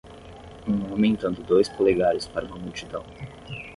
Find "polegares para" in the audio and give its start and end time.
1.69-2.47